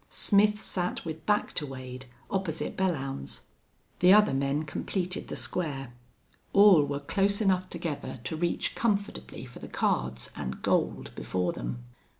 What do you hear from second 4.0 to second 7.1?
other men completed the square. All were